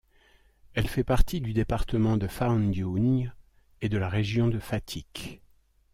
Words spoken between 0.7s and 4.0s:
Elle fait partie du département de Foundiougne et de